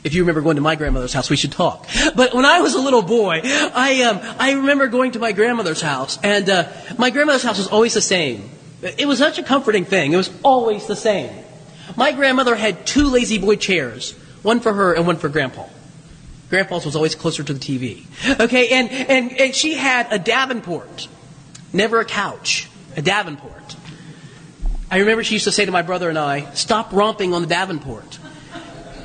If 0.03 0.13
you 0.13 0.22
remember 0.22 0.41
going 0.41 0.57
to 0.57 0.62
my 0.62 0.75
grandmother's 0.75 1.13
house, 1.13 1.29
we 1.31 1.36
should 1.36 1.51
talk. 1.51 1.88
But 2.15 2.34
when 2.34 2.45
I 2.45 2.62
was 2.62 2.75
a 2.75 2.79
little 2.79 3.01
boy, 3.01 3.41
I, 3.43 4.03
um, 4.03 4.19
I 4.38 4.53
remember 4.53 4.88
going 4.88 5.13
to 5.13 5.19
my 5.19 5.31
grandmother's 5.31 5.81
house, 5.81 6.19
and 6.22 6.48
uh, 6.48 6.67
my 6.98 7.10
grandmother's 7.10 7.41
house 7.41 7.57
was 7.57 7.67
always 7.67 7.95
the 7.95 8.01
same. 8.01 8.50
It 8.84 9.07
was 9.07 9.17
such 9.17 9.39
a 9.39 9.43
comforting 9.43 9.86
thing. 9.86 10.13
It 10.13 10.17
was 10.17 10.29
always 10.43 10.86
the 10.86 10.95
same. 10.95 11.31
My 11.95 12.12
grandmother 12.12 12.55
had 12.55 12.86
two 12.86 13.07
La-Z-Boy 13.07 13.55
chairs, 13.55 14.12
one 14.43 14.60
for 14.60 14.74
her 14.74 14.93
and 14.93 15.07
one 15.07 15.15
for 15.17 15.29
Grandpa. 15.29 15.65
Grandpa's 16.50 16.86
was 16.86 16.95
always 16.95 17.15
closer 17.15 17.43
to 17.43 17.53
the 17.53 17.60
TV. 17.60 18.05
Okay, 18.39 18.69
and, 18.69 18.91
and, 18.91 19.31
and 19.39 19.55
she 19.55 19.74
had 19.74 20.12
a 20.12 20.19
Davenport, 20.19 21.07
never 21.74 22.00
a 22.00 22.05
couch, 22.05 22.69
a 22.95 23.01
Davenport. 23.01 23.75
I 24.89 24.99
remember 24.99 25.23
she 25.23 25.35
used 25.35 25.45
to 25.45 25.51
say 25.51 25.65
to 25.65 25.71
my 25.71 25.81
brother 25.81 26.09
and 26.09 26.17
I, 26.17 26.51
Stop 26.53 26.93
romping 26.93 27.33
on 27.33 27.41
the 27.41 27.47
Davenport. 27.47 28.19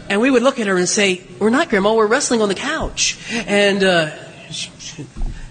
And 0.09 0.21
we 0.21 0.31
would 0.31 0.43
look 0.43 0.59
at 0.59 0.67
her 0.67 0.77
and 0.77 0.89
say, 0.89 1.23
We're 1.39 1.51
not, 1.51 1.69
Grandma, 1.69 1.95
we're 1.95 2.07
wrestling 2.07 2.43
on 2.43 2.49
the 2.49 2.55
couch. 2.55 3.19
And 3.31 3.83
uh, 3.83 4.11
she, 4.51 4.71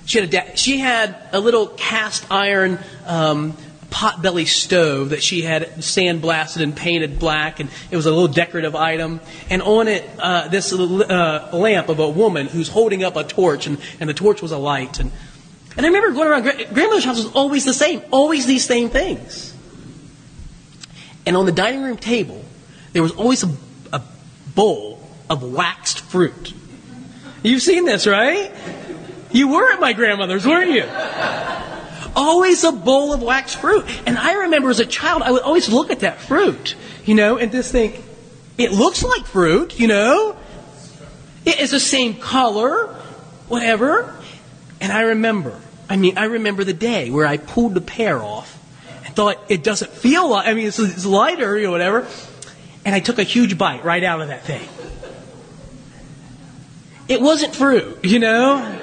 She 0.05 0.19
had 0.19 0.33
a, 0.33 0.57
she 0.57 0.77
had 0.79 1.15
a 1.31 1.39
little 1.39 1.67
cast 1.67 2.25
iron 2.31 2.79
um, 3.05 3.55
potbelly 3.91 4.47
stove 4.47 5.09
that 5.09 5.21
she 5.21 5.41
had 5.41 5.67
sandblasted 5.77 6.61
and 6.61 6.75
painted 6.75 7.19
black, 7.19 7.59
and 7.59 7.69
it 7.91 7.95
was 7.95 8.05
a 8.05 8.11
little 8.11 8.27
decorative 8.27 8.75
item. 8.75 9.19
And 9.49 9.61
on 9.61 9.87
it, 9.87 10.07
uh, 10.17 10.47
this 10.47 10.73
uh, 10.73 11.49
lamp 11.53 11.89
of 11.89 11.99
a 11.99 12.09
woman 12.09 12.47
who's 12.47 12.69
holding 12.69 13.03
up 13.03 13.15
a 13.15 13.23
torch, 13.23 13.67
and, 13.67 13.79
and 13.99 14.09
the 14.09 14.13
torch 14.13 14.41
was 14.41 14.51
a 14.51 14.57
light. 14.57 14.99
And, 14.99 15.11
and 15.79 15.85
I 15.85 15.87
remember 15.87 16.11
going 16.11 16.27
around, 16.27 16.43
grandmother's 16.73 17.05
house 17.05 17.23
was 17.23 17.31
always 17.31 17.63
the 17.63 17.73
same, 17.73 18.01
always 18.11 18.45
these 18.45 18.65
same 18.65 18.89
things. 18.89 19.55
And 21.25 21.37
on 21.37 21.45
the 21.45 21.53
dining 21.53 21.81
room 21.81 21.95
table, 21.95 22.43
there 22.91 23.01
was 23.01 23.13
always 23.13 23.45
a, 23.45 23.55
a 23.93 24.01
bowl 24.53 24.99
of 25.29 25.41
waxed 25.41 26.01
fruit. 26.01 26.53
You've 27.43 27.61
seen 27.61 27.85
this, 27.85 28.05
right? 28.05 28.51
You 29.31 29.47
were 29.47 29.71
at 29.71 29.79
my 29.79 29.93
grandmother's, 29.93 30.45
weren't 30.45 30.71
you? 30.71 30.83
always 32.13 32.65
a 32.65 32.73
bowl 32.73 33.13
of 33.13 33.21
waxed 33.21 33.55
fruit. 33.55 33.85
And 34.05 34.17
I 34.17 34.33
remember 34.33 34.69
as 34.69 34.81
a 34.81 34.85
child, 34.85 35.21
I 35.21 35.31
would 35.31 35.43
always 35.43 35.69
look 35.69 35.91
at 35.91 36.01
that 36.01 36.19
fruit, 36.19 36.75
you 37.05 37.15
know, 37.15 37.37
and 37.37 37.53
just 37.53 37.71
think, 37.71 38.03
it 38.57 38.73
looks 38.73 39.01
like 39.01 39.25
fruit, 39.25 39.79
you 39.79 39.87
know. 39.87 40.35
It 41.45 41.61
is 41.61 41.71
the 41.71 41.79
same 41.79 42.15
color, 42.15 42.87
whatever. 43.47 44.13
And 44.81 44.91
I 44.91 45.03
remember, 45.03 45.57
I 45.89 45.97
mean, 45.97 46.19
I 46.19 46.25
remember 46.25 46.63
the 46.63 46.73
day 46.73 47.09
where 47.09 47.25
I 47.25 47.37
pulled 47.37 47.73
the 47.73 47.81
pear 47.81 48.21
off 48.21 48.55
and 49.05 49.15
thought 49.15 49.37
it 49.49 49.63
doesn't 49.63 49.89
feel 49.91 50.29
like, 50.29 50.47
I 50.47 50.53
mean, 50.53 50.67
it's, 50.67 50.77
it's 50.77 51.05
lighter, 51.05 51.57
or 51.57 51.71
whatever. 51.71 52.07
And 52.85 52.93
I 52.93 52.99
took 52.99 53.17
a 53.17 53.23
huge 53.23 53.57
bite 53.57 53.83
right 53.83 54.03
out 54.03 54.21
of 54.21 54.27
that 54.27 54.43
thing. 54.43 54.67
It 57.07 57.21
wasn't 57.21 57.55
fruit, 57.55 58.05
you 58.05 58.19
know? 58.19 58.79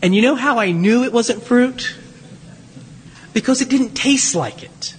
And 0.00 0.14
you 0.14 0.22
know 0.22 0.34
how 0.34 0.58
I 0.58 0.70
knew 0.70 1.04
it 1.04 1.12
wasn't 1.12 1.42
fruit? 1.42 1.94
Because 3.34 3.60
it 3.60 3.68
didn't 3.68 3.94
taste 3.94 4.34
like 4.34 4.62
it. 4.62 4.94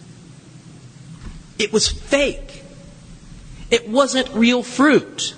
It 1.57 1.73
was 1.73 1.88
fake. 1.88 2.63
It 3.71 3.89
wasn't 3.89 4.29
real 4.35 4.61
fruit. 4.61 5.35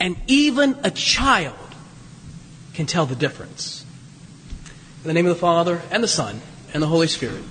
And 0.00 0.16
even 0.26 0.76
a 0.82 0.90
child 0.90 1.54
can 2.78 2.86
tell 2.86 3.06
the 3.06 3.16
difference. 3.16 3.84
In 5.02 5.08
the 5.08 5.12
name 5.12 5.26
of 5.26 5.34
the 5.34 5.40
Father, 5.40 5.82
and 5.90 6.00
the 6.00 6.06
Son, 6.06 6.40
and 6.72 6.80
the 6.80 6.86
Holy 6.86 7.08
Spirit. 7.08 7.42